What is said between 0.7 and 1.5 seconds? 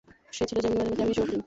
মেধাবী তেমনি সৌখিন।